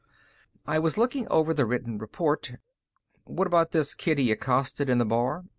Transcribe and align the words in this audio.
I 0.65 0.79
was 0.79 0.97
looking 0.97 1.27
over 1.27 1.53
the 1.53 1.67
written 1.67 1.99
report. 1.99 2.53
"What 3.25 3.45
about 3.45 3.69
this 3.69 3.93
kid 3.93 4.17
he 4.17 4.31
accosted 4.31 4.89
in 4.89 4.97
the 4.97 5.05
bar? 5.05 5.43